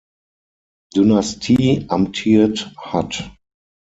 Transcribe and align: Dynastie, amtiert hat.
Dynastie, 0.95 1.85
amtiert 1.89 2.73
hat. 2.75 3.29